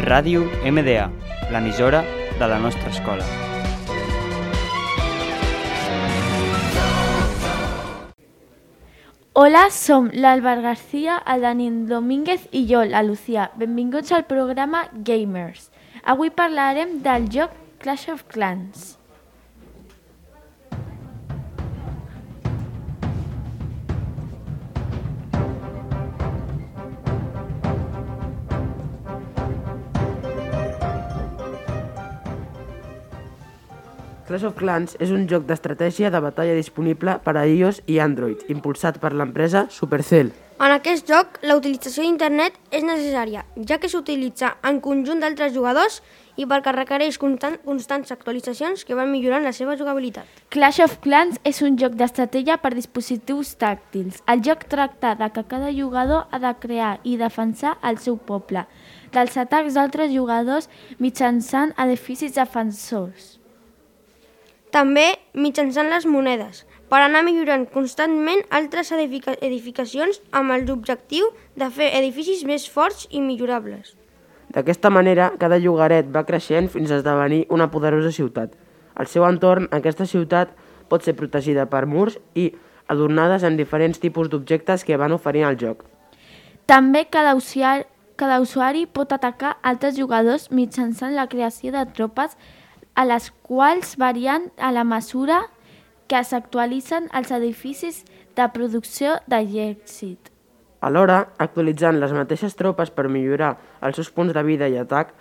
Ràdio 0.00 0.46
MDA, 0.64 1.10
l'emissora 1.52 1.98
de 2.38 2.46
la 2.48 2.56
nostra 2.58 2.88
escola. 2.88 3.24
Hola, 9.36 9.66
som 9.70 10.08
l'Àlvar 10.14 10.62
García, 10.64 11.18
el 11.26 11.44
Daniel 11.44 11.82
Domínguez 11.90 12.48
i 12.50 12.64
jo, 12.70 12.80
la 12.84 13.02
Lucía. 13.04 13.50
Benvinguts 13.60 14.12
al 14.16 14.24
programa 14.24 14.86
Gamers. 15.04 15.68
Avui 16.02 16.32
parlarem 16.32 17.02
del 17.04 17.28
joc 17.28 17.52
Clash 17.84 18.08
of 18.08 18.24
Clans. 18.32 18.99
Clash 34.30 34.44
of 34.46 34.54
Clans 34.54 34.92
és 35.02 35.10
un 35.10 35.24
joc 35.26 35.42
d'estratègia 35.48 36.06
de 36.14 36.18
batalla 36.22 36.54
disponible 36.54 37.16
per 37.24 37.32
a 37.34 37.40
iOS 37.50 37.80
i 37.90 37.96
Android, 37.98 38.44
impulsat 38.54 39.00
per 39.02 39.10
l'empresa 39.10 39.64
Supercell. 39.74 40.28
En 40.62 40.70
aquest 40.70 41.08
joc, 41.10 41.40
la 41.42 41.56
utilització 41.58 42.04
d'internet 42.04 42.54
és 42.70 42.84
necessària, 42.86 43.42
ja 43.66 43.80
que 43.82 43.90
s'utilitza 43.90 44.52
en 44.70 44.78
conjunt 44.84 45.24
d'altres 45.24 45.50
jugadors 45.56 45.96
i 46.38 46.46
perquè 46.46 46.76
requereix 46.76 47.18
constant, 47.18 47.56
constants 47.64 48.14
actualitzacions 48.14 48.86
que 48.86 48.94
van 48.94 49.10
millorant 49.10 49.42
la 49.42 49.54
seva 49.56 49.74
jugabilitat. 49.74 50.30
Clash 50.54 50.78
of 50.86 51.00
Clans 51.02 51.42
és 51.42 51.58
un 51.66 51.80
joc 51.82 51.98
d'estratègia 51.98 52.60
per 52.62 52.70
dispositius 52.76 53.56
tàctils. 53.58 54.22
El 54.30 54.46
joc 54.46 54.68
tracta 54.70 55.16
de 55.18 55.32
que 55.34 55.46
cada 55.56 55.74
jugador 55.74 56.30
ha 56.30 56.38
de 56.38 56.54
crear 56.62 56.94
i 57.02 57.18
defensar 57.18 57.80
el 57.82 57.98
seu 57.98 58.14
poble 58.30 58.62
dels 59.10 59.34
atacs 59.42 59.74
d'altres 59.74 60.14
jugadors 60.14 60.70
mitjançant 61.02 61.74
edificis 61.82 62.38
defensors. 62.38 63.39
També 64.70 65.06
mitjançant 65.34 65.88
les 65.90 66.06
monedes, 66.06 66.64
per 66.90 67.00
anar 67.02 67.24
millorant 67.26 67.64
constantment 67.70 68.44
altres 68.54 68.92
edifica 68.94 69.34
edificacions 69.42 70.20
amb 70.30 70.54
l'objectiu 70.66 71.32
de 71.58 71.70
fer 71.74 71.90
edificis 71.98 72.44
més 72.46 72.68
forts 72.70 73.08
i 73.10 73.22
millorables. 73.22 73.96
D'aquesta 74.50 74.90
manera, 74.90 75.30
cada 75.38 75.58
llogaret 75.62 76.08
va 76.10 76.24
creixent 76.26 76.70
fins 76.70 76.90
a 76.90 76.98
esdevenir 76.98 77.44
una 77.50 77.70
poderosa 77.70 78.10
ciutat. 78.14 78.54
Al 78.94 79.06
seu 79.06 79.26
entorn, 79.26 79.68
aquesta 79.70 80.06
ciutat 80.06 80.54
pot 80.90 81.06
ser 81.06 81.14
protegida 81.18 81.66
per 81.70 81.86
murs 81.86 82.18
i 82.34 82.50
adornades 82.90 83.46
amb 83.46 83.58
diferents 83.58 84.02
tipus 84.02 84.30
d'objectes 84.30 84.82
que 84.86 84.98
van 84.98 85.14
oferint 85.14 85.46
al 85.46 85.58
joc. 85.58 85.84
També 86.66 87.06
cada 87.10 87.36
usuari, 87.38 87.86
cada 88.18 88.40
usuari 88.42 88.86
pot 88.86 89.14
atacar 89.14 89.56
altres 89.62 89.96
jugadors 89.98 90.50
mitjançant 90.50 91.14
la 91.14 91.28
creació 91.30 91.70
de 91.72 91.86
tropes 91.94 92.34
a 93.00 93.06
les 93.08 93.30
quals 93.46 93.94
varien 93.96 94.50
a 94.58 94.68
la 94.76 94.84
mesura 94.84 95.40
que 96.10 96.20
s'actualitzen 96.26 97.06
els 97.16 97.30
edificis 97.32 98.02
de 98.36 98.44
producció 98.52 99.14
d'èxit. 99.30 100.28
Alhora, 100.84 101.22
actualitzant 101.38 102.00
les 102.00 102.12
mateixes 102.16 102.56
tropes 102.58 102.92
per 102.92 103.08
millorar 103.08 103.54
els 103.84 103.96
seus 103.96 104.10
punts 104.12 104.36
de 104.36 104.44
vida 104.44 104.68
i 104.68 104.76
atac, 104.80 105.14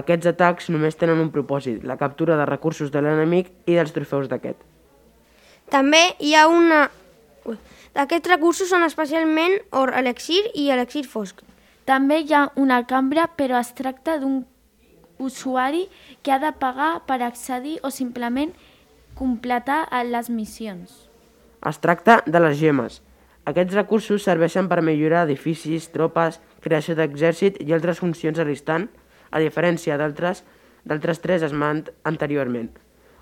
aquests 0.00 0.32
atacs 0.32 0.68
només 0.74 0.98
tenen 0.98 1.22
un 1.22 1.30
propòsit, 1.34 1.84
la 1.86 1.98
captura 2.00 2.36
de 2.38 2.46
recursos 2.50 2.90
de 2.94 3.02
l'enemic 3.02 3.50
i 3.66 3.78
dels 3.78 3.94
trofeus 3.94 4.28
d'aquest. 4.30 4.58
També 5.70 6.02
hi 6.18 6.34
ha 6.34 6.46
una... 6.50 6.86
Ui. 7.46 7.58
Aquests 7.98 8.30
recursos 8.30 8.70
són 8.70 8.84
especialment 8.86 9.58
or 9.74 9.94
elixir 9.98 10.40
i 10.54 10.68
elixir 10.70 11.06
fosc. 11.06 11.42
També 11.88 12.20
hi 12.22 12.34
ha 12.34 12.48
una 12.56 12.84
cambra, 12.86 13.26
però 13.34 13.58
es 13.58 13.72
tracta 13.74 14.18
d'un 14.22 14.42
usuari 15.18 15.88
que 16.22 16.32
ha 16.32 16.38
de 16.38 16.52
pagar 16.52 17.04
per 17.06 17.22
accedir 17.22 17.78
o 17.82 17.90
simplement 17.90 18.54
completar 19.18 19.86
les 20.06 20.30
missions. 20.30 21.08
Es 21.66 21.78
tracta 21.82 22.22
de 22.26 22.40
les 22.40 22.58
gemes. 22.58 23.02
Aquests 23.48 23.74
recursos 23.74 24.22
serveixen 24.22 24.68
per 24.68 24.82
millorar 24.84 25.24
edificis, 25.26 25.88
tropes, 25.90 26.38
creació 26.60 26.94
d'exèrcit 26.94 27.58
i 27.64 27.72
altres 27.72 27.98
funcions 27.98 28.38
a 28.38 28.44
l'instant, 28.44 28.86
a 29.30 29.40
diferència 29.40 29.96
d'altres 29.98 30.44
d'altres 30.88 31.20
tres 31.20 31.42
esmant 31.44 31.88
anteriorment, 32.08 32.70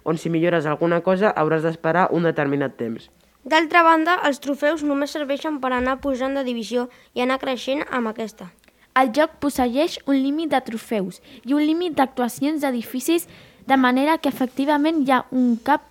on 0.04 0.18
si 0.18 0.30
millores 0.30 0.66
alguna 0.66 1.00
cosa 1.02 1.32
hauràs 1.34 1.64
d'esperar 1.66 2.08
un 2.14 2.28
determinat 2.28 2.76
temps. 2.78 3.08
D'altra 3.46 3.82
banda, 3.86 4.18
els 4.26 4.40
trofeus 4.42 4.82
només 4.86 5.14
serveixen 5.14 5.60
per 5.62 5.72
anar 5.72 6.00
pujant 6.02 6.34
de 6.34 6.44
divisió 6.46 6.88
i 7.14 7.22
anar 7.22 7.38
creixent 7.42 7.84
amb 7.90 8.10
aquesta. 8.10 8.50
El 8.96 9.10
joc 9.12 9.34
posseeix 9.44 9.98
un 10.08 10.16
límit 10.16 10.48
de 10.54 10.60
trofeus 10.64 11.20
i 11.44 11.52
un 11.52 11.60
límit 11.60 11.98
d'actuacions 11.98 12.62
d'edificis 12.62 13.26
de 13.68 13.76
manera 13.76 14.16
que 14.16 14.30
efectivament 14.32 15.02
hi 15.02 15.12
ha 15.12 15.24
un 15.36 15.56
cap 15.66 15.84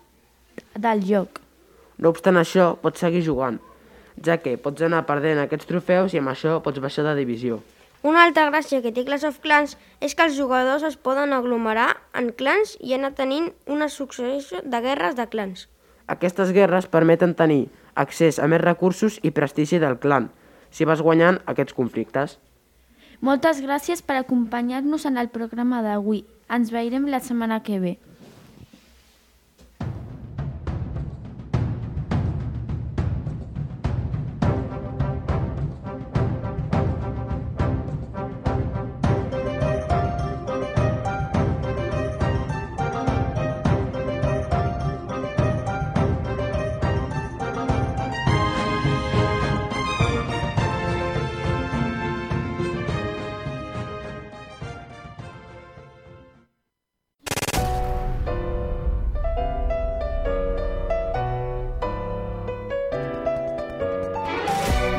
del 0.73 1.03
joc. 1.05 1.39
No 2.01 2.09
obstant 2.09 2.39
això, 2.41 2.71
pots 2.81 3.03
seguir 3.03 3.21
jugant, 3.27 3.59
ja 4.25 4.39
que 4.41 4.55
pots 4.57 4.81
anar 4.87 5.03
perdent 5.05 5.43
aquests 5.43 5.69
trofeus 5.69 6.15
i 6.15 6.21
amb 6.21 6.31
això 6.33 6.57
pots 6.65 6.81
baixar 6.81 7.05
de 7.05 7.13
divisió. 7.19 7.59
Una 8.05 8.23
altra 8.25 8.47
gràcia 8.49 8.81
que 8.81 8.91
té 8.93 9.05
Clash 9.05 9.27
of 9.29 9.37
Clans 9.41 9.77
és 10.01 10.13
que 10.17 10.25
els 10.25 10.35
jugadors 10.37 10.83
es 10.85 10.97
poden 10.97 11.33
aglomerar 11.33 11.87
en 12.13 12.31
clans 12.37 12.75
i 12.81 12.93
anar 12.97 13.13
tenint 13.17 13.51
una 13.65 13.89
successió 13.89 14.61
de 14.63 14.81
guerres 14.81 15.17
de 15.17 15.25
clans. 15.29 15.67
Aquestes 16.07 16.51
guerres 16.53 16.89
permeten 16.89 17.33
tenir 17.37 17.67
accés 17.93 18.37
a 18.37 18.49
més 18.49 18.61
recursos 18.61 19.17
i 19.21 19.33
prestigi 19.33 19.81
del 19.81 19.97
clan, 20.01 20.29
si 20.69 20.85
vas 20.85 21.01
guanyant 21.01 21.41
aquests 21.49 21.73
conflictes. 21.73 22.37
Moltes 23.21 23.61
gràcies 23.63 24.01
per 24.03 24.17
acompanyar-nos 24.19 25.05
en 25.07 25.17
el 25.17 25.29
programa 25.31 25.81
d'avui. 25.85 26.25
Ens 26.51 26.71
veurem 26.73 27.07
la 27.07 27.21
setmana 27.23 27.61
que 27.63 27.79
ve. 27.79 27.95